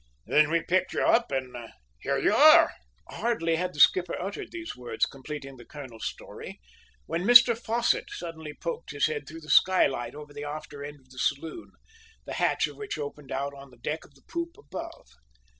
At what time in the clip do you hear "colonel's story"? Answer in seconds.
5.65-6.59